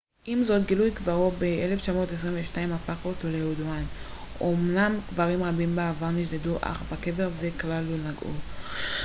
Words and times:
עם 0.25 0.43
זאת 0.43 0.65
גילוי 0.67 0.91
קברו 0.91 1.31
ב-1922 1.31 2.57
הפך 2.75 3.05
אותו 3.05 3.27
לידוען 3.27 3.83
אומנם 4.39 4.95
קברים 5.09 5.43
רבים 5.43 5.75
מהעבר 5.75 6.09
נשדדו 6.11 6.57
אך 6.61 6.83
בקבר 6.93 7.29
זה 7.39 7.49
כלל 7.59 7.83
לא 7.83 7.97
נגעו 8.11 8.31